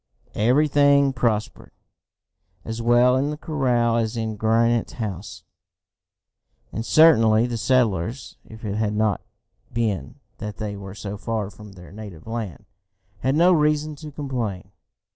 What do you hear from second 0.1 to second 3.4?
Everything prospered, as well in the